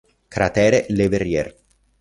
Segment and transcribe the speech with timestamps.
[0.27, 1.47] Cratere Le Verrier